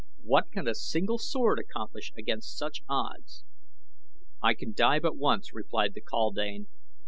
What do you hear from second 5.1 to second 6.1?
once," replied the